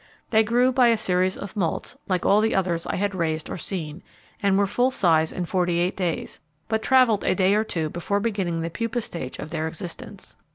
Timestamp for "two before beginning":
7.63-8.61